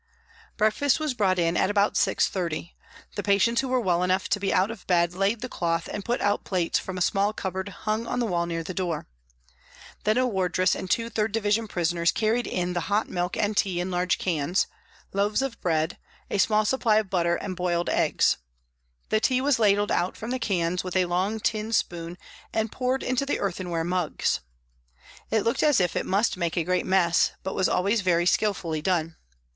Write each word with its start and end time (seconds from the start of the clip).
Breakfast 0.57 0.99
was 0.99 1.13
brought 1.13 1.37
in 1.37 1.55
at 1.55 1.69
about 1.69 1.93
6.30. 1.93 2.71
The 3.13 3.21
patients 3.21 3.61
who 3.61 3.67
were 3.67 3.79
well 3.79 4.01
enough 4.01 4.27
to 4.29 4.39
be 4.39 4.51
out 4.51 4.71
of 4.71 4.87
bed 4.87 5.13
laid 5.13 5.41
the 5.41 5.47
cloth 5.47 5.87
and 5.87 6.03
put 6.03 6.19
out 6.21 6.43
plates 6.43 6.79
from 6.79 6.97
a 6.97 7.01
small 7.05 7.33
cupboard 7.33 7.69
hung 7.69 8.07
on 8.07 8.17
the 8.17 8.25
wall 8.25 8.47
near 8.47 8.63
the 8.63 8.73
door. 8.73 9.05
Then 10.03 10.17
a 10.17 10.25
wardress 10.25 10.73
and 10.73 10.89
two 10.89 11.11
3rd 11.11 11.33
Division 11.33 11.67
prisoners 11.67 12.11
carried 12.11 12.47
in 12.47 12.73
the 12.73 12.79
hot 12.89 13.09
milk 13.09 13.37
and 13.37 13.55
tea 13.55 13.79
in 13.79 13.91
large 13.91 14.17
cans, 14.17 14.65
loaves 15.13 15.43
of 15.43 15.61
bread, 15.61 15.99
a 16.31 16.39
small 16.39 16.65
supply 16.65 16.95
of 16.97 17.11
butter 17.11 17.35
and 17.35 17.55
boiled 17.55 17.87
eggs. 17.87 18.37
The 19.09 19.19
tea 19.19 19.39
was 19.39 19.59
ladled 19.59 19.91
out 19.91 20.17
from 20.17 20.31
the 20.31 20.39
cans 20.39 20.83
with 20.83 20.95
a 20.95 21.05
long 21.05 21.39
tin 21.39 21.71
spoon 21.73 22.17
and 22.51 22.71
poured 22.71 23.03
into 23.03 23.23
the 23.23 23.39
earthenware 23.39 23.83
mugs. 23.83 24.39
It 25.29 25.41
looked 25.41 25.61
as 25.61 25.79
if 25.79 25.95
it 25.95 26.07
must 26.07 26.37
make 26.37 26.57
a 26.57 26.63
great 26.63 26.87
mess, 26.87 27.33
but 27.43 27.53
was 27.53 27.69
always 27.69 28.01
very 28.01 28.25
skilfully 28.25 28.81
done. 28.81 29.15